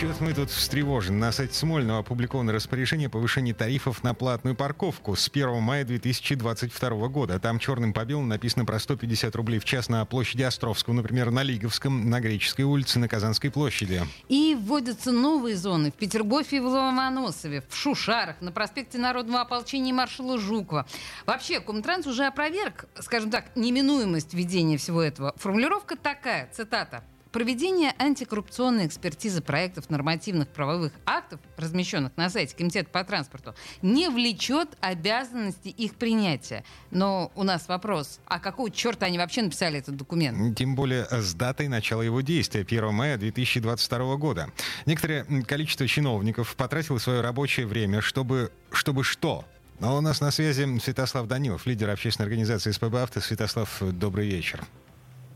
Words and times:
Чего-то 0.00 0.24
мы 0.24 0.32
тут 0.32 0.48
встревожены. 0.48 1.18
На 1.18 1.30
сайте 1.30 1.52
Смольного 1.52 1.98
опубликовано 1.98 2.54
распоряжение 2.54 3.08
о 3.08 3.10
повышении 3.10 3.52
тарифов 3.52 4.02
на 4.02 4.14
платную 4.14 4.56
парковку 4.56 5.14
с 5.14 5.28
1 5.28 5.60
мая 5.60 5.84
2022 5.84 7.08
года. 7.08 7.38
Там 7.38 7.58
черным 7.58 7.92
по 7.92 8.02
белому 8.06 8.26
написано 8.26 8.64
про 8.64 8.78
150 8.78 9.36
рублей 9.36 9.58
в 9.58 9.66
час 9.66 9.90
на 9.90 10.02
площади 10.06 10.42
Островского, 10.42 10.94
например, 10.94 11.30
на 11.30 11.42
Лиговском, 11.42 12.08
на 12.08 12.18
Греческой 12.20 12.64
улице, 12.64 12.98
на 12.98 13.08
Казанской 13.08 13.50
площади. 13.50 14.00
И 14.30 14.56
вводятся 14.58 15.12
новые 15.12 15.54
зоны 15.54 15.90
в 15.90 15.94
Петергофе 15.96 16.56
и 16.56 16.60
в 16.60 16.66
Ломоносове, 16.68 17.62
в 17.68 17.76
Шушарах, 17.76 18.40
на 18.40 18.52
проспекте 18.52 18.96
Народного 18.96 19.42
ополчения 19.42 19.92
маршала 19.92 20.38
Жукова. 20.38 20.86
Вообще, 21.26 21.60
Комтранс 21.60 22.06
уже 22.06 22.24
опроверг, 22.24 22.86
скажем 23.00 23.30
так, 23.30 23.54
неминуемость 23.54 24.32
введения 24.32 24.78
всего 24.78 25.02
этого. 25.02 25.34
Формулировка 25.36 25.94
такая, 25.94 26.48
цитата. 26.54 27.04
Проведение 27.32 27.94
антикоррупционной 27.98 28.86
экспертизы 28.86 29.40
проектов 29.40 29.88
нормативных 29.88 30.48
правовых 30.48 30.92
актов, 31.06 31.38
размещенных 31.56 32.16
на 32.16 32.28
сайте 32.28 32.56
Комитета 32.56 32.90
по 32.90 33.04
транспорту, 33.04 33.54
не 33.82 34.08
влечет 34.08 34.70
обязанности 34.80 35.68
их 35.68 35.94
принятия. 35.94 36.64
Но 36.90 37.30
у 37.36 37.44
нас 37.44 37.68
вопрос, 37.68 38.18
а 38.26 38.40
какого 38.40 38.68
черта 38.70 39.06
они 39.06 39.16
вообще 39.16 39.42
написали 39.42 39.78
этот 39.78 39.96
документ? 39.96 40.58
Тем 40.58 40.74
более 40.74 41.04
с 41.04 41.32
датой 41.34 41.68
начала 41.68 42.02
его 42.02 42.20
действия, 42.20 42.62
1 42.62 42.92
мая 42.92 43.16
2022 43.16 44.16
года. 44.16 44.50
Некоторое 44.84 45.24
количество 45.44 45.86
чиновников 45.86 46.56
потратило 46.56 46.98
свое 46.98 47.20
рабочее 47.20 47.66
время, 47.66 48.00
чтобы, 48.00 48.50
чтобы 48.72 49.04
что? 49.04 49.44
Но 49.78 49.96
у 49.96 50.00
нас 50.00 50.20
на 50.20 50.32
связи 50.32 50.78
Святослав 50.80 51.28
Данилов, 51.28 51.64
лидер 51.64 51.90
общественной 51.90 52.26
организации 52.26 52.72
СПБ 52.72 52.96
«Авто». 52.96 53.20
Святослав, 53.20 53.80
добрый 53.80 54.28
вечер. 54.28 54.60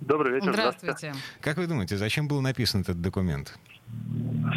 Добрый 0.01 0.35
вечер. 0.35 0.53
Здравствуйте. 0.53 1.13
Как 1.41 1.57
вы 1.57 1.67
думаете, 1.67 1.97
зачем 1.97 2.29
был 2.29 2.41
написан 2.41 2.83
этот 2.83 3.01
документ? 3.01 3.59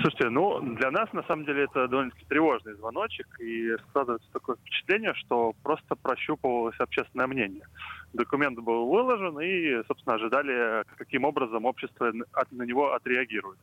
Слушайте, 0.01 0.29
ну, 0.29 0.59
для 0.75 0.91
нас, 0.91 1.11
на 1.13 1.23
самом 1.23 1.45
деле, 1.45 1.63
это 1.63 1.87
довольно-таки 1.87 2.25
тревожный 2.25 2.73
звоночек, 2.73 3.27
и 3.39 3.75
складывается 3.89 4.27
такое 4.31 4.55
впечатление, 4.57 5.13
что 5.15 5.53
просто 5.63 5.95
прощупывалось 5.95 6.79
общественное 6.79 7.27
мнение. 7.27 7.65
Документ 8.13 8.59
был 8.59 8.87
выложен, 8.87 9.39
и, 9.39 9.83
собственно, 9.87 10.15
ожидали, 10.15 10.83
каким 10.97 11.23
образом 11.23 11.65
общество 11.65 12.11
на 12.51 12.63
него 12.63 12.93
отреагирует. 12.93 13.59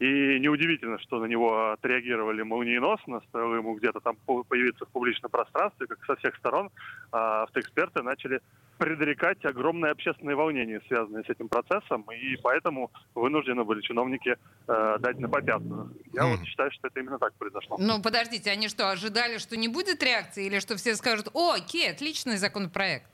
И 0.00 0.38
неудивительно, 0.40 0.98
что 0.98 1.20
на 1.20 1.26
него 1.26 1.72
отреагировали 1.72 2.42
молниеносно, 2.42 3.20
стоило 3.28 3.56
ему 3.56 3.74
где-то 3.74 4.00
там 4.00 4.16
появиться 4.48 4.86
в 4.86 4.88
публичном 4.88 5.30
пространстве, 5.30 5.86
как 5.86 6.02
со 6.06 6.16
всех 6.16 6.36
сторон 6.36 6.70
а 7.12 7.42
автоэксперты 7.42 8.02
начали 8.02 8.40
предрекать 8.80 9.44
огромное 9.44 9.92
общественное 9.92 10.34
волнение, 10.34 10.80
связанное 10.88 11.22
с 11.22 11.28
этим 11.28 11.48
процессом, 11.48 12.02
и 12.10 12.36
поэтому 12.42 12.90
вынуждены 13.14 13.62
были 13.62 13.82
чиновники 13.82 14.36
э, 14.68 14.96
дать 15.00 15.18
на 15.18 15.28
попятную. 15.28 15.92
Я 16.14 16.22
mm. 16.22 16.30
вот 16.30 16.46
считаю, 16.46 16.72
что 16.72 16.88
это 16.88 16.98
именно 16.98 17.18
так 17.18 17.34
произошло. 17.34 17.76
Ну, 17.78 18.00
подождите, 18.00 18.50
они 18.50 18.68
что, 18.68 18.90
ожидали, 18.90 19.36
что 19.36 19.58
не 19.58 19.68
будет 19.68 20.02
реакции, 20.02 20.46
или 20.46 20.60
что 20.60 20.76
все 20.76 20.96
скажут, 20.96 21.28
о, 21.34 21.52
окей, 21.52 21.90
отличный 21.90 22.38
законопроект? 22.38 23.06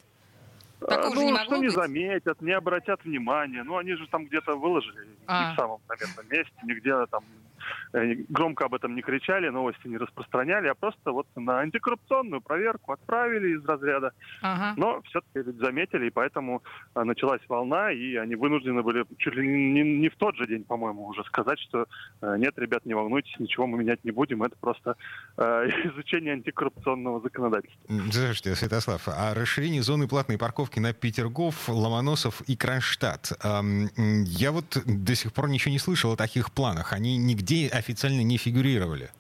Такого 0.79 1.15
ну, 1.15 1.21
же 1.21 1.27
не 1.27 1.33
могло 1.33 1.45
что 1.47 1.57
быть? 1.57 1.63
не 1.63 1.69
заметят, 1.71 2.41
не 2.41 2.53
обратят 2.53 3.05
внимания. 3.05 3.65
Ну, 3.65 3.77
они 3.77 3.95
же 3.95 4.07
там 4.07 4.27
где-то 4.27 4.55
выложили, 4.55 5.09
а. 5.27 5.49
не 5.49 5.55
в 5.55 5.57
самом, 5.57 5.81
наверное, 5.89 6.25
месте, 6.31 6.55
нигде 6.63 7.07
там 7.07 7.25
Э, 7.25 7.46
громко 7.93 8.65
об 8.67 8.75
этом 8.75 8.95
не 8.95 9.03
кричали, 9.03 9.49
новости 9.49 9.87
не 9.89 9.97
распространяли, 9.97 10.69
а 10.69 10.75
просто 10.75 11.13
вот 11.13 11.27
на 11.37 11.61
антикоррупционную 11.61 12.41
проверку 12.41 12.93
отправили 12.93 13.57
из 13.57 13.65
разряда. 13.65 14.13
Ага. 14.43 14.75
Но 14.77 15.03
все-таки 15.03 15.51
заметили, 15.59 16.07
и 16.07 16.11
поэтому 16.11 16.63
э, 16.95 17.03
началась 17.05 17.41
волна, 17.49 17.93
и 17.93 18.17
они 18.17 18.35
вынуждены 18.35 18.83
были 18.83 19.05
чуть 19.19 19.35
ли 19.35 19.47
не, 19.47 19.83
не 19.83 20.09
в 20.09 20.17
тот 20.17 20.37
же 20.37 20.47
день, 20.47 20.65
по-моему, 20.65 21.07
уже 21.07 21.25
сказать, 21.25 21.59
что 21.61 21.87
э, 22.23 22.37
нет, 22.39 22.59
ребят, 22.59 22.85
не 22.87 22.95
волнуйтесь, 22.95 23.35
ничего 23.39 23.67
мы 23.67 23.79
менять 23.79 24.05
не 24.05 24.11
будем, 24.11 24.43
это 24.43 24.57
просто 24.57 24.97
э, 25.37 25.43
изучение 25.85 26.35
антикоррупционного 26.35 27.21
законодательства. 27.21 27.87
Слушайте, 28.11 28.55
Святослав, 28.55 29.09
а 29.09 29.35
расширение 29.35 29.83
зоны 29.83 30.09
платной 30.09 30.39
парковки 30.39 30.79
на 30.79 30.93
Петергоф, 30.93 31.69
Ломоносов 31.69 32.43
и 32.43 32.57
Кронштадт, 32.57 33.33
эм, 33.43 33.89
я 34.25 34.53
вот 34.53 34.79
до 34.85 35.15
сих 35.15 35.33
пор 35.33 35.49
ничего 35.49 35.73
не 35.73 35.79
слышал 35.79 36.13
о 36.13 36.17
таких 36.17 36.53
планах. 36.53 36.93
Они 36.93 37.17
нигде 37.17 37.56
нигде 37.57 37.77
официально 37.77 38.23
не 38.23 38.37
фигурировали. 38.37 39.11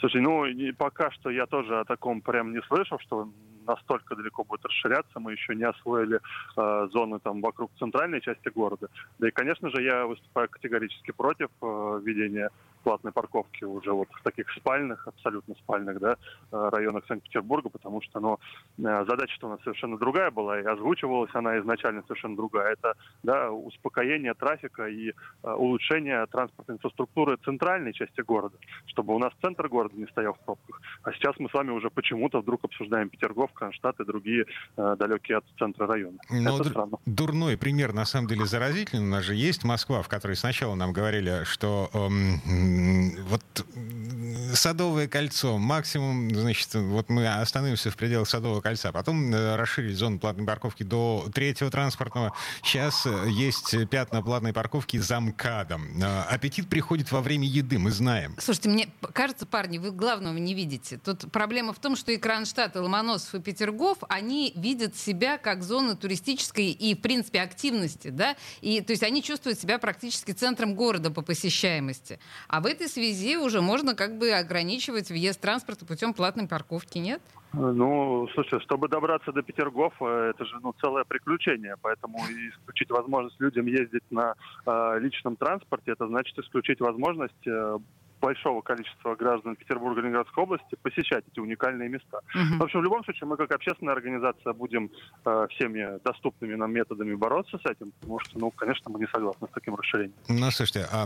Слушай, 0.00 0.20
ну 0.20 0.44
пока 0.76 1.10
что 1.12 1.30
я 1.30 1.46
тоже 1.46 1.78
о 1.78 1.84
таком 1.84 2.20
прям 2.20 2.52
не 2.52 2.60
слышал, 2.62 2.98
что 2.98 3.28
настолько 3.66 4.16
далеко 4.16 4.42
будет 4.42 4.64
расширяться, 4.64 5.20
мы 5.20 5.32
еще 5.32 5.54
не 5.54 5.62
освоили 5.62 6.18
э, 6.56 6.88
зоны 6.92 7.20
там 7.20 7.40
вокруг 7.40 7.70
центральной 7.78 8.20
части 8.20 8.48
города. 8.48 8.88
Да 9.20 9.28
и, 9.28 9.30
конечно 9.30 9.70
же, 9.70 9.82
я 9.82 10.04
выступаю 10.04 10.48
категорически 10.48 11.12
против 11.12 11.48
э, 11.62 12.00
введения 12.02 12.50
платной 12.82 13.12
парковки 13.12 13.64
уже 13.64 13.92
вот 13.92 14.08
в 14.12 14.22
таких 14.22 14.50
спальных, 14.52 15.06
абсолютно 15.06 15.54
спальных, 15.54 15.98
да, 16.00 16.16
э, 16.50 16.68
районах 16.72 17.04
Санкт-Петербурга, 17.06 17.68
потому 17.68 18.02
что, 18.02 18.20
ну, 18.20 18.38
э, 18.78 19.04
задача-то 19.08 19.46
у 19.46 19.50
нас 19.50 19.60
совершенно 19.62 19.98
другая 19.98 20.30
была, 20.30 20.60
и 20.60 20.64
озвучивалась 20.64 21.30
она 21.34 21.58
изначально 21.58 22.02
совершенно 22.02 22.36
другая. 22.36 22.72
Это, 22.72 22.94
да, 23.22 23.50
успокоение 23.50 24.34
трафика 24.34 24.86
и 24.86 25.10
э, 25.10 25.50
улучшение 25.50 26.26
транспортной 26.26 26.76
инфраструктуры 26.76 27.36
центральной 27.44 27.92
части 27.92 28.20
города, 28.20 28.56
чтобы 28.86 29.14
у 29.14 29.18
нас 29.18 29.32
центр 29.40 29.68
города 29.68 29.96
не 29.96 30.06
стоял 30.06 30.34
в 30.34 30.40
пробках. 30.40 30.80
А 31.02 31.12
сейчас 31.12 31.34
мы 31.38 31.48
с 31.48 31.54
вами 31.54 31.70
уже 31.70 31.90
почему-то 31.90 32.40
вдруг 32.40 32.64
обсуждаем 32.64 33.08
Петергоф, 33.08 33.52
Кронштадт 33.52 34.00
и 34.00 34.04
другие 34.04 34.46
далекие 34.76 35.38
от 35.38 35.44
центра 35.58 35.86
района. 35.86 36.18
Но 36.30 36.56
Это 36.56 36.68
странно. 36.68 36.98
Дурной 37.06 37.56
пример, 37.56 37.92
на 37.92 38.04
самом 38.04 38.28
деле, 38.28 38.44
заразительный. 38.46 39.04
У 39.04 39.10
нас 39.10 39.24
же 39.24 39.34
есть 39.34 39.64
Москва, 39.64 40.02
в 40.02 40.08
которой 40.08 40.36
сначала 40.36 40.74
нам 40.74 40.92
говорили, 40.92 41.44
что 41.44 41.90
эм, 41.92 42.40
вот 43.28 43.66
Садовое 44.54 45.08
кольцо, 45.08 45.58
максимум, 45.58 46.34
значит, 46.34 46.74
вот 46.74 47.08
мы 47.08 47.26
остановимся 47.26 47.90
в 47.90 47.96
пределах 47.96 48.28
Садового 48.28 48.60
кольца, 48.60 48.92
потом 48.92 49.34
э, 49.34 49.56
расширить 49.56 49.96
зону 49.96 50.18
платной 50.18 50.46
парковки 50.46 50.82
до 50.82 51.28
третьего 51.32 51.70
транспортного. 51.70 52.32
Сейчас 52.62 53.06
э, 53.06 53.28
есть 53.30 53.74
пятна 53.88 54.22
платной 54.22 54.52
парковки 54.52 54.96
за 54.96 55.20
МКАДом. 55.20 56.02
Э, 56.02 56.22
аппетит 56.22 56.68
приходит 56.68 57.10
во 57.12 57.20
время 57.20 57.46
еды, 57.46 57.78
мы 57.78 57.90
знаем. 57.90 58.36
Слушайте, 58.38 58.68
мне 58.68 58.88
кажется, 59.12 59.46
парни, 59.46 59.78
вы 59.78 59.90
главного 59.90 60.36
не 60.38 60.54
видите. 60.54 60.98
Тут 60.98 61.30
проблема 61.32 61.72
в 61.72 61.78
том, 61.78 61.96
что 61.96 62.12
и 62.12 62.16
Кронштадт, 62.16 62.76
и 62.76 62.78
Ломоносов, 62.78 63.34
и 63.34 63.40
Петергоф, 63.40 63.98
они 64.08 64.52
видят 64.56 64.96
себя 64.96 65.38
как 65.38 65.62
зоны 65.62 65.96
туристической 65.96 66.70
и, 66.70 66.94
в 66.94 67.00
принципе, 67.00 67.40
активности, 67.40 68.08
да, 68.08 68.36
и, 68.60 68.80
то 68.80 68.92
есть 68.92 69.02
они 69.02 69.22
чувствуют 69.22 69.58
себя 69.58 69.78
практически 69.78 70.32
центром 70.32 70.74
города 70.74 71.10
по 71.10 71.22
посещаемости. 71.22 72.18
А 72.48 72.60
в 72.60 72.66
этой 72.66 72.88
связи 72.88 73.36
уже 73.36 73.60
можно 73.60 73.94
как 73.94 74.18
бы 74.18 74.21
ограничивать 74.30 75.10
въезд 75.10 75.40
транспорта 75.40 75.86
путем 75.86 76.14
платной 76.14 76.46
парковки, 76.48 76.98
нет? 76.98 77.20
Ну, 77.52 78.28
слушай, 78.32 78.60
чтобы 78.60 78.88
добраться 78.88 79.30
до 79.30 79.42
Петергофа, 79.42 80.30
это 80.30 80.44
же 80.46 80.58
ну, 80.62 80.74
целое 80.80 81.04
приключение, 81.04 81.76
поэтому 81.82 82.18
исключить 82.18 82.90
возможность 82.90 83.38
людям 83.40 83.66
ездить 83.66 84.04
на 84.10 84.34
э, 84.64 84.98
личном 85.00 85.36
транспорте, 85.36 85.92
это 85.92 86.06
значит 86.06 86.38
исключить 86.38 86.80
возможность 86.80 87.46
э, 87.46 87.78
большого 88.22 88.62
количества 88.62 89.16
граждан 89.16 89.56
Петербурга 89.56 90.00
и 90.00 90.02
Ленинградской 90.04 90.44
области 90.44 90.76
посещать 90.80 91.24
эти 91.30 91.40
уникальные 91.40 91.88
места. 91.88 92.20
Угу. 92.34 92.58
В 92.60 92.62
общем, 92.62 92.80
в 92.80 92.84
любом 92.84 93.04
случае, 93.04 93.26
мы 93.26 93.36
как 93.36 93.50
общественная 93.50 93.94
организация 93.94 94.52
будем 94.52 94.90
э, 95.24 95.46
всеми 95.50 96.02
доступными 96.04 96.54
нам 96.54 96.72
методами 96.72 97.14
бороться 97.14 97.58
с 97.58 97.68
этим, 97.68 97.90
потому 98.00 98.20
что, 98.20 98.38
ну, 98.38 98.50
конечно, 98.52 98.90
мы 98.90 99.00
не 99.00 99.06
согласны 99.08 99.48
с 99.48 99.50
таким 99.50 99.74
расширением. 99.74 100.14
Ну, 100.28 100.50
слушайте, 100.50 100.86
а 100.92 101.04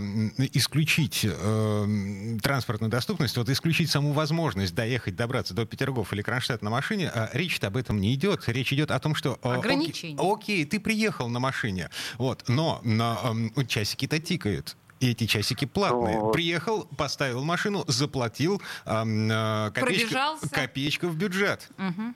исключить 0.53 1.25
э, 1.25 2.39
транспортную 2.43 2.91
доступность, 2.91 3.37
вот 3.39 3.49
исключить 3.49 3.91
саму 3.91 4.13
возможность 4.13 4.75
доехать, 4.75 5.17
добраться 5.17 5.55
до 5.55 5.65
Петергофа 5.65 6.15
или 6.15 6.23
Кронштадта 6.23 6.65
на 6.65 6.71
машине, 6.71 7.11
э, 7.13 7.29
речь-то 7.33 7.69
об 7.69 7.79
этом 7.79 7.99
не 7.99 8.15
идет. 8.15 8.47
Речь 8.49 8.73
идет 8.73 8.91
о 8.91 8.99
том, 9.01 9.15
что... 9.15 9.39
Э, 9.43 9.55
Ограничение. 9.55 10.17
Окей, 10.17 10.57
окей, 10.57 10.65
ты 10.67 10.81
приехал 10.81 11.29
на 11.29 11.41
машине, 11.41 11.89
вот, 12.19 12.45
но 12.49 12.81
на, 12.85 13.19
э, 13.57 13.65
часики-то 13.65 14.19
тикают. 14.19 14.77
И 15.01 15.11
эти 15.11 15.27
часики 15.27 15.65
платные. 15.65 16.19
Вот. 16.19 16.33
Приехал, 16.33 16.85
поставил 16.97 17.45
машину, 17.45 17.85
заплатил 17.87 18.63
э, 18.85 19.71
копеечка, 19.75 20.37
копеечка 20.51 21.09
в 21.09 21.17
бюджет. 21.17 21.69
Угу. 21.79 22.15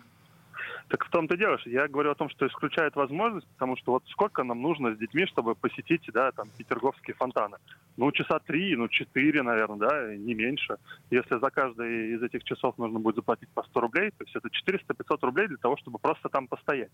Так 0.90 1.04
в 1.06 1.10
том-то 1.10 1.36
дело, 1.36 1.56
что 1.58 1.70
я 1.70 1.86
говорю 1.86 2.10
о 2.10 2.14
том, 2.16 2.28
что 2.30 2.48
исключает 2.48 2.96
возможность, 2.96 3.46
потому 3.54 3.76
что 3.76 3.92
вот 3.92 4.02
сколько 4.08 4.42
нам 4.42 4.60
нужно 4.60 4.92
с 4.94 4.98
детьми, 4.98 5.24
чтобы 5.26 5.54
посетить, 5.54 6.02
да, 6.12 6.32
там, 6.32 6.48
петерговские 6.58 7.14
фонтаны? 7.14 7.58
Ну, 7.96 8.10
часа 8.10 8.40
три, 8.40 8.74
ну, 8.74 8.88
четыре, 8.88 9.42
наверное, 9.42 9.78
да, 9.88 10.16
не 10.16 10.34
меньше. 10.34 10.78
Если 11.10 11.38
за 11.38 11.50
каждый 11.50 12.14
из 12.16 12.22
этих 12.22 12.42
часов 12.42 12.76
нужно 12.78 12.98
будет 12.98 13.16
заплатить 13.16 13.48
по 13.50 13.62
100 13.62 13.80
рублей, 13.80 14.10
то 14.10 14.24
есть 14.24 14.34
это 14.34 14.48
400-500 14.48 15.18
рублей 15.22 15.46
для 15.46 15.58
того, 15.58 15.76
чтобы 15.76 15.98
просто 16.00 16.28
там 16.28 16.48
постоять. 16.48 16.90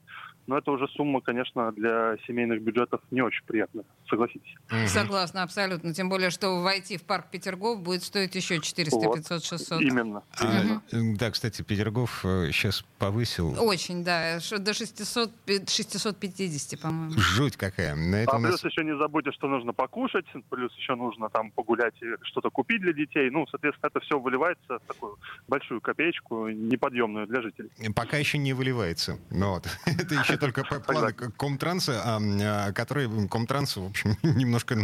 Но 0.47 0.59
это 0.59 0.71
уже 0.73 0.89
сумма, 0.89 1.23
конечно, 1.23 1.73
для 1.73 2.17
семейных 2.27 2.61
бюджетов 2.61 3.01
не 3.11 3.23
очень 3.23 3.45
приятная, 3.47 3.85
согласитесь. 4.11 4.57
Согласна, 4.89 5.43
абсолютно. 5.43 5.95
Тем 5.95 6.11
более, 6.11 6.29
что 6.29 6.61
войти 6.61 6.99
в 6.99 7.05
парк 7.05 7.27
Петергоф 7.31 7.81
будет 7.81 8.03
стоить 8.03 8.35
еще 8.35 8.61
400, 8.61 8.99
Вот. 8.99 9.17
500, 9.17 9.45
600. 9.45 9.81
Именно. 9.81 10.23
А, 10.41 10.81
Да, 10.93 11.31
кстати, 11.31 11.63
Петергоф 11.63 12.21
сейчас 12.23 12.85
повысил. 12.99 13.55
Очень, 13.63 13.86
да, 13.95 14.41
ш- 14.41 14.59
до 14.59 14.75
600, 14.75 15.31
пи- 15.45 15.65
650, 15.69 16.81
по-моему. 16.81 17.13
Жуть 17.19 17.57
какая. 17.57 17.95
На 17.95 18.17
это 18.17 18.33
А 18.37 18.39
нас... 18.39 18.61
плюс 18.61 18.73
еще 18.73 18.85
не 18.85 18.97
забудьте, 18.97 19.33
что 19.33 19.49
нужно 19.49 19.73
покушать, 19.73 20.27
плюс 20.51 20.73
еще 20.77 20.95
нужно 20.95 21.29
там 21.31 21.51
погулять 21.51 21.95
и 22.03 22.07
что-то 22.23 22.51
купить 22.51 22.81
для 22.83 22.93
детей. 22.93 23.31
Ну, 23.31 23.47
соответственно, 23.51 23.89
это 23.95 24.01
все 24.01 24.19
выливается 24.19 24.79
в 24.79 24.87
такую 24.87 25.19
большую 25.49 25.81
копеечку, 25.81 26.49
неподъемную 26.49 27.27
для 27.27 27.43
жителей. 27.43 27.71
Пока 27.95 28.17
еще 28.17 28.39
не 28.39 28.53
выливается. 28.53 29.19
Ну 29.31 29.51
Вот. 29.51 29.67
Это 29.87 30.15
еще 30.15 30.37
только 30.39 30.65
планы. 30.65 31.13
Комтранса, 31.13 32.03
а, 32.05 32.73
который 32.73 33.29
Комтранс, 33.29 33.77
в 33.77 33.85
общем, 33.87 34.17
немножко 34.23 34.77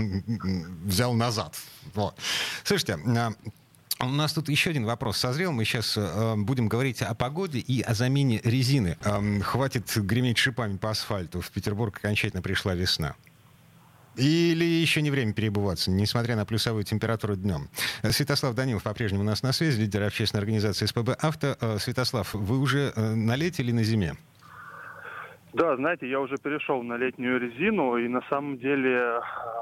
взял 0.85 1.15
назад. 1.15 1.57
Вот. 1.95 2.15
Слушайте, 2.65 2.99
а, 3.17 3.31
у 4.07 4.11
нас 4.11 4.33
тут 4.33 4.49
еще 4.49 4.71
один 4.71 4.85
вопрос 4.85 5.19
созрел. 5.19 5.53
Мы 5.53 5.65
сейчас 5.65 5.99
будем 6.37 6.69
говорить 6.69 7.03
о 7.03 7.15
погоде 7.15 7.59
и 7.59 7.83
о 7.83 7.95
замене 7.95 8.41
резины. 8.45 8.97
Эм, 9.05 9.41
хватит 9.41 9.97
греметь 9.97 10.39
шипами 10.39 10.77
по 10.77 10.91
асфальту. 10.91 11.41
В 11.41 11.51
Петербург 11.51 11.97
окончательно 11.97 12.43
пришла 12.43 12.75
весна. 12.75 13.15
Или 14.17 14.65
еще 14.65 15.01
не 15.01 15.11
время 15.11 15.33
перебываться, 15.33 15.91
несмотря 15.91 16.37
на 16.37 16.45
плюсовую 16.45 16.85
температуру 16.85 17.35
днем. 17.35 17.71
Святослав 18.11 18.55
Данилов 18.55 18.83
по-прежнему 18.83 19.23
у 19.23 19.27
нас 19.27 19.43
на 19.43 19.53
связи, 19.53 19.81
лидер 19.81 20.03
общественной 20.03 20.41
организации 20.41 20.85
СПБ 20.85 21.17
«Авто». 21.19 21.57
Э, 21.61 21.79
Святослав, 21.81 22.35
вы 22.35 22.59
уже 22.59 22.93
э, 22.95 23.15
на 23.15 23.37
лете 23.37 23.63
или 23.63 23.73
на 23.73 23.83
зиме? 23.83 24.17
Да, 25.53 25.77
знаете, 25.77 26.09
я 26.09 26.19
уже 26.19 26.37
перешел 26.39 26.83
на 26.83 26.97
летнюю 26.97 27.39
резину, 27.39 27.99
и 27.99 28.09
на 28.09 28.23
самом 28.31 28.57
деле 28.57 28.91
э, 28.91 29.21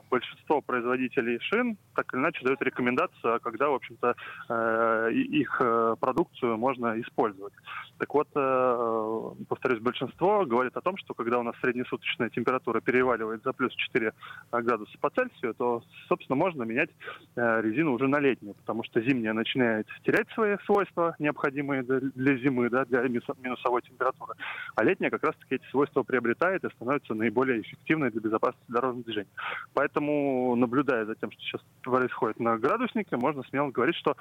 большинство 0.09 0.61
производителей 0.61 1.41
шин 1.41 1.77
так 1.97 2.15
или 2.15 2.21
иначе 2.21 2.45
дают 2.45 2.63
рекомендацию, 2.63 3.35
а 3.35 3.39
когда, 3.41 3.69
в 3.71 3.75
общем-то, 3.75 4.15
э, 4.49 5.13
их 5.13 5.61
э, 5.61 5.97
продукцию 5.99 6.57
можно 6.59 7.01
использовать. 7.01 7.53
Так 7.99 8.15
вот, 8.15 8.29
э, 8.37 9.45
повторюсь, 9.49 9.81
большинство 9.81 10.47
говорит 10.47 10.77
о 10.77 10.81
том, 10.81 10.97
что 10.97 11.13
когда 11.15 11.41
у 11.41 11.43
нас 11.43 11.57
среднесуточная 11.61 12.31
температура 12.31 12.81
переваливает 12.81 13.43
за 13.43 13.53
плюс 13.53 13.75
4 13.75 14.13
градуса 14.53 14.97
по 15.01 15.11
Цельсию, 15.11 15.55
то, 15.55 15.83
собственно, 16.09 16.37
можно 16.37 16.63
менять 16.63 16.91
резину 17.35 17.95
уже 17.95 18.07
на 18.07 18.21
летнюю, 18.21 18.55
потому 18.55 18.85
что 18.85 19.01
зимняя 19.01 19.33
начинает 19.33 19.89
терять 20.05 20.29
свои 20.35 20.57
свойства, 20.67 21.17
необходимые 21.19 21.83
для- 21.83 22.37
зимы, 22.37 22.71
да, 22.71 22.85
для 22.85 23.03
минус- 23.03 23.25
минусовой 23.43 23.83
температуры, 23.83 24.35
а 24.77 24.85
летняя 24.85 25.11
как 25.11 25.25
раз-таки 25.25 25.57
эти 25.57 25.65
свойства 25.65 25.80
приобретает 26.07 26.65
и 26.65 26.71
становится 26.71 27.15
наиболее 27.15 27.63
эффективной 27.63 28.11
для 28.11 28.21
безопасности 28.21 28.65
дорожного 28.69 29.05
движения. 29.05 29.31
Поэтому, 29.75 30.55
наблюдая 30.57 31.05
за 31.07 31.15
тем, 31.15 31.31
что 31.33 31.41
сейчас 31.41 31.61
происходит 31.83 32.41
на 32.41 32.59
градуснике, 32.59 33.17
можно 33.17 33.43
смело 33.45 33.71
говорить, 33.71 33.97
что 33.97 34.17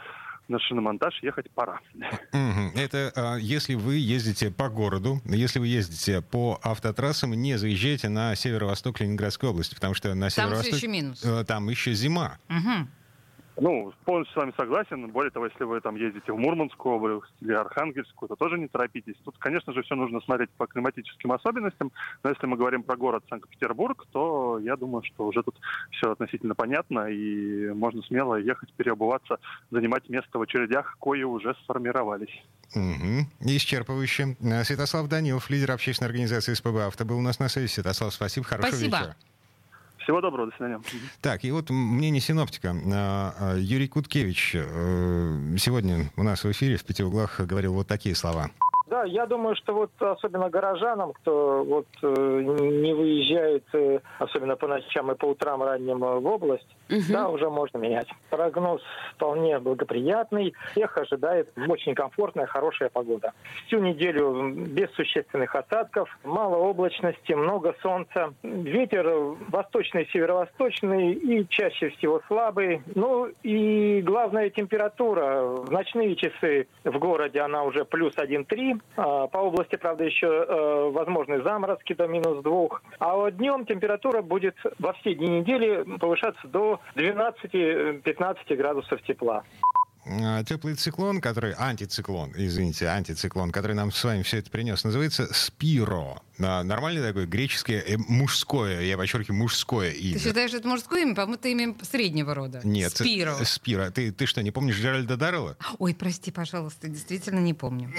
на 0.47 0.59
шиномонтаж 0.59 1.21
ехать 1.21 1.49
пора. 1.51 1.79
Это 2.75 3.11
а, 3.15 3.35
если 3.37 3.75
вы 3.75 3.95
ездите 3.95 4.51
по 4.51 4.69
городу, 4.69 5.21
если 5.25 5.59
вы 5.59 5.67
ездите 5.67 6.21
по 6.21 6.59
автотрассам, 6.63 7.33
не 7.33 7.57
заезжайте 7.57 8.09
на 8.09 8.35
северо-восток 8.35 8.99
Ленинградской 8.99 9.49
области, 9.49 9.75
потому 9.75 9.93
что 9.93 10.13
на 10.15 10.21
Там 10.21 10.29
все 10.29 10.41
северо-восток... 10.41 10.73
еще 10.75 10.87
минус. 10.87 11.23
э, 11.23 11.43
Там 11.45 11.69
еще 11.69 11.93
зима. 11.93 12.37
Мгм. 12.47 12.89
Ну, 13.61 13.93
полностью 14.05 14.33
с 14.33 14.37
вами 14.37 14.53
согласен. 14.57 15.09
Более 15.11 15.31
того, 15.31 15.47
если 15.47 15.63
вы 15.63 15.81
там 15.81 15.95
ездите 15.95 16.31
в 16.31 16.37
Мурманскую 16.37 16.95
область 16.95 17.33
или 17.41 17.53
Архангельскую, 17.53 18.29
то 18.29 18.35
тоже 18.35 18.57
не 18.57 18.67
торопитесь. 18.67 19.15
Тут, 19.23 19.37
конечно 19.37 19.73
же, 19.73 19.83
все 19.83 19.95
нужно 19.95 20.21
смотреть 20.21 20.49
по 20.51 20.67
климатическим 20.67 21.31
особенностям. 21.31 21.91
Но 22.23 22.29
если 22.29 22.45
мы 22.47 22.57
говорим 22.57 22.83
про 22.83 22.95
город 22.95 23.23
Санкт-Петербург, 23.29 24.05
то 24.11 24.59
я 24.59 24.75
думаю, 24.75 25.03
что 25.03 25.27
уже 25.27 25.43
тут 25.43 25.55
все 25.91 26.11
относительно 26.11 26.55
понятно, 26.55 27.07
и 27.09 27.69
можно 27.73 28.01
смело 28.03 28.35
ехать, 28.35 28.73
переобуваться, 28.73 29.37
занимать 29.71 30.07
место 30.09 30.39
в 30.39 30.41
очередях, 30.41 30.95
кои 30.99 31.23
уже 31.23 31.55
сформировались. 31.63 32.43
Мгм. 32.75 33.27
Исчерпывающе. 33.39 34.37
Э, 34.41 34.63
Святослав 34.63 35.07
Данилов, 35.07 35.49
лидер 35.49 35.71
общественной 35.71 36.07
организации 36.07 36.53
СПБ 36.53 36.87
«Авто», 36.87 37.03
был 37.03 37.17
у 37.17 37.21
нас 37.21 37.39
на 37.39 37.49
связи. 37.49 37.67
Святослав, 37.67 38.13
спасибо, 38.13 38.45
хорошего 38.45 38.71
Спасибо. 38.71 38.97
вечера. 38.97 39.15
Всего 40.09 40.21
доброго, 40.21 40.49
до 40.49 40.55
свидания. 40.55 40.81
Так, 41.21 41.43
и 41.43 41.51
вот 41.51 41.69
мнение 41.69 42.19
синоптика. 42.19 42.73
А, 42.91 43.31
а, 43.39 43.55
Юрий 43.55 43.87
Куткевич 43.87 44.55
э, 44.55 44.59
сегодня 45.59 46.09
у 46.17 46.23
нас 46.23 46.43
в 46.43 46.51
эфире 46.51 46.77
в 46.77 46.83
«Пяти 46.83 47.03
углах» 47.03 47.39
говорил 47.39 47.75
вот 47.75 47.85
такие 47.85 48.15
слова. 48.15 48.47
Да, 48.87 49.03
я 49.03 49.27
думаю, 49.27 49.55
что 49.55 49.75
вот 49.75 49.91
особенно 49.99 50.49
горожанам, 50.49 51.13
кто 51.13 51.63
вот 51.63 51.85
э, 52.01 52.07
не 52.07 52.91
выезжает, 52.95 53.65
э, 53.73 53.99
особенно 54.17 54.55
по 54.55 54.67
ночам 54.67 55.11
и 55.11 55.15
по 55.15 55.25
утрам 55.25 55.61
ранним 55.61 55.99
в 55.99 56.25
область, 56.25 56.75
да, 57.09 57.29
уже 57.29 57.49
можно 57.49 57.77
менять. 57.77 58.07
Прогноз 58.29 58.81
вполне 59.15 59.59
благоприятный. 59.59 60.53
Всех 60.71 60.97
ожидает 60.97 61.51
очень 61.67 61.95
комфортная, 61.95 62.45
хорошая 62.47 62.89
погода. 62.89 63.33
Всю 63.67 63.79
неделю 63.79 64.51
без 64.51 64.89
существенных 64.91 65.55
осадков, 65.55 66.09
мало 66.23 66.57
облачности, 66.57 67.33
много 67.33 67.75
солнца. 67.81 68.33
Ветер 68.43 69.07
восточный, 69.49 70.07
северо-восточный 70.11 71.13
и 71.13 71.47
чаще 71.49 71.89
всего 71.89 72.21
слабый. 72.27 72.81
Ну 72.95 73.29
и 73.43 74.01
главная 74.01 74.49
температура. 74.49 75.43
В 75.43 75.71
ночные 75.71 76.15
часы 76.15 76.67
в 76.83 76.97
городе 76.97 77.39
она 77.39 77.63
уже 77.63 77.85
плюс 77.85 78.15
1,3. 78.15 78.81
А, 78.97 79.27
По 79.27 79.37
области, 79.37 79.75
правда, 79.75 80.03
еще 80.03 80.27
э, 80.27 80.89
возможны 80.91 81.41
заморозки 81.41 81.93
до 81.93 82.07
минус 82.07 82.43
2. 82.43 82.69
А 82.99 83.15
вот 83.15 83.37
днем 83.37 83.65
температура 83.65 84.21
будет 84.21 84.55
во 84.79 84.93
все 84.93 85.13
дни 85.13 85.27
недели 85.39 85.83
повышаться 85.97 86.47
до 86.47 86.78
12-15 86.95 88.55
градусов 88.55 89.01
тепла. 89.03 89.43
А, 90.05 90.43
Теплый 90.43 90.75
циклон, 90.75 91.21
который... 91.21 91.53
Антициклон, 91.53 92.31
извините, 92.35 92.87
антициклон, 92.87 93.51
который 93.51 93.75
нам 93.75 93.91
с 93.91 94.03
вами 94.03 94.23
все 94.23 94.37
это 94.39 94.49
принес, 94.49 94.83
называется 94.83 95.31
Спиро. 95.33 96.21
А, 96.41 96.63
Нормальное 96.63 97.05
такое 97.05 97.25
греческое, 97.25 97.81
э, 97.85 97.97
мужское, 97.97 98.81
я 98.81 98.97
подчеркиваю, 98.97 99.37
мужское 99.37 99.91
имя. 99.91 100.17
Ты 100.17 100.23
считаешь, 100.25 100.53
это 100.53 100.67
мужское 100.67 101.01
имя? 101.03 101.15
По-моему, 101.15 101.35
это 101.35 101.47
имя 101.49 101.75
среднего 101.89 102.33
рода. 102.33 102.61
Нет. 102.63 102.95
Спиро. 102.95 103.35
э, 103.39 103.45
Спиро. 103.45 103.89
Ты, 103.91 104.11
ты 104.11 104.25
что, 104.25 104.41
не 104.41 104.51
помнишь 104.51 104.77
Джеральда 104.77 105.17
Даррелла? 105.17 105.57
Ой, 105.79 105.93
прости, 105.93 106.31
пожалуйста, 106.31 106.87
действительно 106.87 107.39
не 107.39 107.53
помню. 107.53 107.91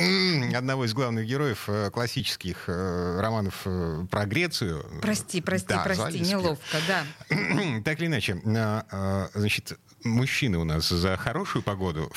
Одного 0.56 0.84
из 0.86 0.94
главных 0.94 1.26
героев 1.26 1.64
э, 1.68 1.90
классических 1.90 2.64
э, 2.68 3.20
романов 3.20 3.66
про 4.10 4.26
Грецию. 4.26 4.84
Прости, 5.02 5.40
прости, 5.40 5.68
Да, 5.68 5.82
прости, 5.84 6.20
неловко, 6.20 6.78
да. 6.88 7.04
Так 7.84 8.00
или 8.00 8.06
иначе, 8.06 8.40
а, 8.46 8.84
а, 8.90 9.30
значит, 9.34 9.78
мужчины 10.04 10.58
у 10.58 10.64
нас 10.64 10.88
за 10.88 11.16
хорошую 11.16 11.62
погоду, 11.62 12.10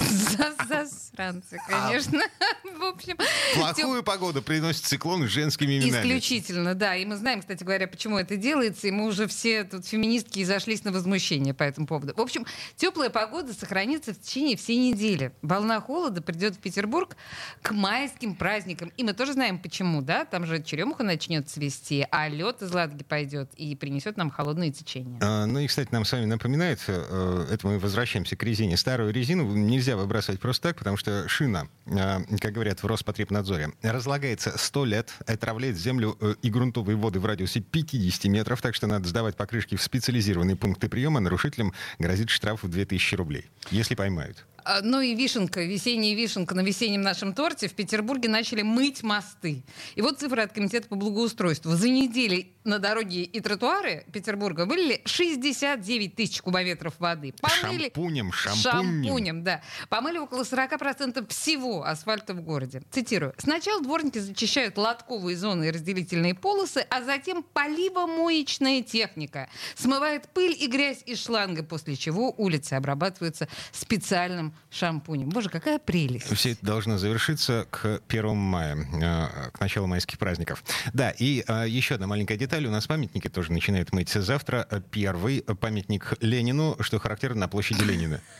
За- 0.00 0.54
Засранцы, 0.68 1.58
конечно. 1.68 2.20
В 2.78 2.84
общем, 2.84 3.16
плохую 3.54 4.02
погоду 4.02 4.42
приносят 4.42 4.84
циклон 4.84 5.22
с 5.28 5.30
женскими 5.52 5.78
именами. 5.78 6.00
Исключительно, 6.02 6.74
да. 6.74 6.96
И 6.96 7.04
мы 7.04 7.16
знаем, 7.16 7.40
кстати 7.40 7.62
говоря, 7.62 7.86
почему 7.86 8.18
это 8.18 8.36
делается. 8.36 8.88
И 8.88 8.90
мы 8.90 9.06
уже 9.06 9.26
все 9.26 9.64
тут 9.64 9.86
феминистки 9.86 10.42
зашлись 10.44 10.84
на 10.84 10.92
возмущение 10.92 11.54
по 11.54 11.62
этому 11.62 11.86
поводу. 11.86 12.14
В 12.16 12.20
общем, 12.20 12.46
теплая 12.76 13.10
погода 13.10 13.52
сохранится 13.52 14.14
в 14.14 14.20
течение 14.20 14.56
всей 14.56 14.76
недели. 14.76 15.32
Волна 15.42 15.80
холода 15.80 16.22
придет 16.22 16.54
в 16.56 16.58
Петербург 16.58 17.16
к 17.62 17.72
майским 17.72 18.34
праздникам. 18.34 18.92
И 18.96 19.04
мы 19.04 19.12
тоже 19.12 19.34
знаем, 19.34 19.58
почему, 19.58 20.02
да? 20.02 20.24
Там 20.24 20.46
же 20.46 20.62
черемуха 20.62 21.02
начнет 21.04 21.48
цвести, 21.48 22.06
а 22.10 22.28
лед 22.28 22.62
из 22.62 22.72
Ладоги 22.72 23.04
пойдет 23.04 23.50
и 23.54 23.74
принесет 23.76 24.16
нам 24.16 24.30
холодные 24.30 24.72
течения. 24.72 25.18
А, 25.22 25.46
Ну 25.46 25.60
и, 25.60 25.66
кстати, 25.66 25.88
нам 25.92 26.04
с 26.04 26.12
вами 26.12 26.24
напоминает, 26.24 26.80
э, 26.86 27.46
это 27.50 27.66
мы 27.66 27.78
возвращаемся 27.78 28.36
к 28.36 28.42
резине. 28.42 28.76
Старую 28.76 29.12
резину 29.12 29.44
нельзя 29.54 29.96
выбрасывать 29.96 30.40
просто 30.40 30.68
так, 30.68 30.78
потому 30.78 30.96
что 30.96 31.28
шина, 31.28 31.68
э, 31.86 32.20
как 32.40 32.52
говорят 32.52 32.82
в 32.82 32.86
Роспотребнадзоре, 32.86 33.72
разлагается 33.82 34.56
100 34.56 34.84
лет, 34.84 35.12
отравляет 35.42 35.76
землю 35.76 36.16
э, 36.20 36.34
и 36.40 36.50
грунтовые 36.50 36.96
воды 36.96 37.18
в 37.18 37.26
радиусе 37.26 37.60
50 37.60 38.24
метров, 38.26 38.62
так 38.62 38.74
что 38.74 38.86
надо 38.86 39.08
сдавать 39.08 39.36
покрышки 39.36 39.74
в 39.74 39.82
специализированные 39.82 40.56
пункты 40.56 40.88
приема. 40.88 41.20
Нарушителям 41.20 41.72
грозит 41.98 42.30
штраф 42.30 42.62
в 42.62 42.68
2000 42.68 43.14
рублей, 43.16 43.50
если 43.70 43.96
поймают. 43.96 44.46
А, 44.64 44.80
ну 44.82 45.00
и 45.00 45.14
вишенка, 45.14 45.62
весенняя 45.62 46.14
вишенка 46.14 46.54
на 46.54 46.60
весеннем 46.60 47.02
нашем 47.02 47.34
торте. 47.34 47.68
В 47.68 47.74
Петербурге 47.74 48.28
начали 48.28 48.62
мыть 48.62 49.02
мосты. 49.02 49.62
И 49.94 50.02
вот 50.02 50.20
цифры 50.20 50.42
от 50.42 50.52
Комитета 50.52 50.88
по 50.88 50.96
благоустройству. 50.96 51.72
За 51.72 51.88
неделю 51.88 52.44
на 52.64 52.78
дороги 52.78 53.22
и 53.22 53.40
тротуары 53.40 54.04
Петербурга 54.12 54.66
вылили 54.66 55.02
69 55.04 56.14
тысяч 56.14 56.40
кубометров 56.40 56.94
воды. 56.98 57.34
Помыли... 57.40 57.84
Шампунем, 57.84 58.32
шампунем. 58.32 59.04
Шампунем, 59.04 59.44
да. 59.44 59.62
Помыли 59.88 60.18
около 60.18 60.42
40% 60.42 61.28
всего 61.28 61.84
асфальта 61.84 62.34
в 62.34 62.40
городе. 62.42 62.82
Цитирую. 62.90 63.34
Сначала 63.38 63.82
дворники 63.82 64.18
зачищают 64.18 64.78
лотковые 64.78 65.36
зоны 65.36 65.68
и 65.68 65.70
разделительные 65.70 66.34
полосы, 66.34 66.86
а 66.88 67.02
затем 67.02 67.42
поливомоечная 67.42 68.82
техника 68.82 69.48
смывает 69.74 70.28
пыль 70.28 70.56
и 70.58 70.66
грязь 70.66 71.02
из 71.06 71.22
шланга, 71.22 71.62
после 71.62 71.96
чего 71.96 72.32
улицы 72.36 72.74
обрабатываются 72.74 73.48
специальным 73.72 74.51
шампунем. 74.70 75.28
Боже, 75.28 75.48
какая 75.48 75.78
прелесть. 75.78 76.32
Все 76.32 76.52
это 76.52 76.64
должно 76.64 76.98
завершиться 76.98 77.66
к 77.70 78.00
1 78.08 78.36
мая, 78.36 78.76
э, 78.76 79.50
к 79.50 79.60
началу 79.60 79.86
майских 79.86 80.18
праздников. 80.18 80.64
Да, 80.92 81.10
и 81.10 81.44
э, 81.46 81.66
еще 81.68 81.96
одна 81.96 82.06
маленькая 82.06 82.36
деталь. 82.36 82.66
У 82.66 82.70
нас 82.70 82.86
памятники 82.86 83.28
тоже 83.28 83.52
начинают 83.52 83.92
мыть 83.92 84.10
завтра. 84.10 84.66
Первый 84.90 85.42
памятник 85.42 86.14
Ленину, 86.20 86.76
что 86.80 86.98
характерно 86.98 87.40
на 87.40 87.48
площади 87.48 87.82
Ленина. 87.82 88.20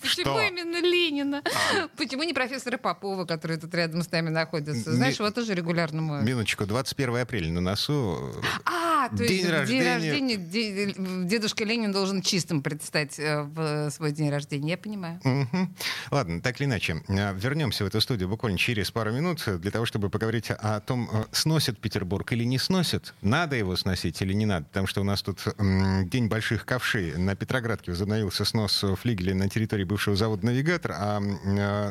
Почему 0.00 0.36
что? 0.36 0.42
именно 0.42 0.80
Ленина? 0.80 1.42
А. 1.44 1.88
Почему 1.96 2.22
не 2.22 2.32
профессора 2.32 2.78
Попова, 2.78 3.24
который 3.24 3.56
тут 3.56 3.74
рядом 3.74 4.02
с 4.02 4.10
нами 4.10 4.28
находится? 4.28 4.94
Знаешь, 4.94 5.18
Ми... 5.18 5.24
его 5.24 5.34
тоже 5.34 5.54
регулярно 5.54 6.02
моют. 6.02 6.24
Минуточку, 6.26 6.66
21 6.66 7.16
апреля 7.16 7.50
на 7.50 7.60
носу. 7.60 8.32
А, 8.64 8.87
то 9.08 9.16
день 9.16 9.38
есть 9.38 9.48
рождения. 9.50 9.80
день 9.80 10.36
рождения 10.36 11.24
дедушка 11.24 11.64
Ленин 11.64 11.92
должен 11.92 12.22
чистым 12.22 12.62
предстать 12.62 13.18
э, 13.18 13.42
в 13.42 13.90
свой 13.90 14.12
день 14.12 14.30
рождения, 14.30 14.70
я 14.70 14.78
понимаю. 14.78 15.20
Угу. 15.24 15.68
Ладно, 16.10 16.40
так 16.40 16.60
или 16.60 16.66
иначе, 16.66 17.02
э, 17.08 17.34
вернемся 17.34 17.84
в 17.84 17.86
эту 17.86 18.00
студию 18.00 18.28
буквально 18.28 18.58
через 18.58 18.90
пару 18.90 19.12
минут 19.12 19.44
для 19.46 19.70
того, 19.70 19.86
чтобы 19.86 20.10
поговорить 20.10 20.50
о 20.50 20.80
том, 20.80 21.08
э, 21.12 21.24
сносит 21.32 21.78
Петербург 21.78 22.30
или 22.32 22.44
не 22.44 22.58
сносит, 22.58 23.14
надо 23.22 23.56
его 23.56 23.76
сносить 23.76 24.20
или 24.22 24.32
не 24.32 24.46
надо, 24.46 24.66
потому 24.66 24.86
что 24.86 25.00
у 25.00 25.04
нас 25.04 25.22
тут 25.22 25.46
День 25.58 26.28
больших 26.28 26.64
ковшей. 26.64 27.16
На 27.16 27.34
Петроградке 27.34 27.90
возобновился 27.90 28.44
снос 28.44 28.84
флигеля 29.00 29.34
на 29.34 29.48
территории 29.48 29.84
бывшего 29.84 30.16
завода 30.16 30.46
«Навигатор», 30.46 30.92
а 30.94 31.20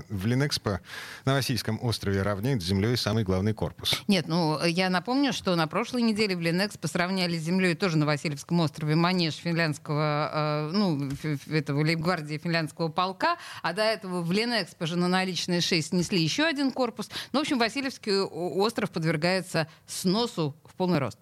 в 0.10 0.26
Линэкспо 0.26 0.80
на 1.26 1.34
Васильском 1.34 1.80
острове 1.82 2.22
равняют 2.22 2.64
с 2.64 2.66
землей 2.66 2.96
самый 2.98 3.24
главный 3.24 3.54
корпус. 3.54 4.02
Нет, 4.08 4.28
ну, 4.28 4.64
я 4.66 4.90
напомню, 4.90 5.34
что 5.34 5.56
на 5.56 5.68
прошлой 5.68 6.02
неделе 6.02 6.36
в 6.36 6.42
Линэкспо 6.42 6.88
сравняли 7.08 7.38
с 7.38 7.44
землей 7.44 7.74
тоже 7.74 7.98
на 7.98 8.06
Васильевском 8.06 8.60
острове 8.60 8.96
манеж 8.96 9.36
финляндского, 9.36 10.30
э, 10.34 10.72
ну, 10.74 11.10
этого 11.50 11.82
лейбгвардии 11.82 12.38
финляндского 12.38 12.90
полка, 12.90 13.38
а 13.62 13.72
до 13.72 13.82
этого 13.82 14.22
в 14.22 14.32
Ленэкспо 14.32 14.86
же 14.86 14.98
на 14.98 15.08
наличные 15.08 15.62
6 15.62 15.90
снесли 15.90 16.22
еще 16.22 16.44
один 16.44 16.72
корпус. 16.72 17.10
Ну, 17.32 17.40
в 17.40 17.42
общем, 17.44 17.60
Васильевский 17.60 18.20
остров 18.20 18.92
подвергается 18.92 19.70
сносу 19.86 20.54
в 20.66 20.76
полный 20.76 21.00
рост. 21.00 21.20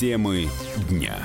Темы 0.00 0.48
дня. 0.90 1.16